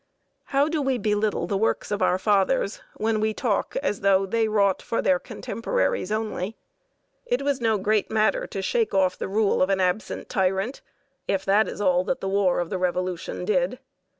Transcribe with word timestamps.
How 0.45 0.67
do 0.67 0.81
we 0.81 0.97
belittle 0.97 1.45
the 1.45 1.59
works 1.59 1.91
of 1.91 2.01
our 2.01 2.17
Fathers 2.17 2.81
when 2.95 3.19
we 3.19 3.35
talk 3.35 3.75
as 3.83 4.01
though 4.01 4.25
they 4.25 4.47
wrought 4.47 4.81
for 4.81 4.99
their 4.99 5.19
contemporaries 5.19 6.11
only! 6.11 6.57
It 7.27 7.43
was 7.43 7.61
no 7.61 7.77
great 7.77 8.09
matter 8.09 8.47
to 8.47 8.63
shake 8.63 8.95
off 8.95 9.15
the 9.15 9.27
rule 9.27 9.61
of 9.61 9.69
an 9.69 9.79
absent 9.79 10.27
tyrant, 10.27 10.81
if 11.27 11.45
that 11.45 11.67
is 11.67 11.79
all 11.79 12.03
that 12.05 12.19
the 12.19 12.27
War 12.27 12.59
of 12.59 12.71
the 12.71 12.79
Revolution 12.79 13.45
did. 13.45 13.77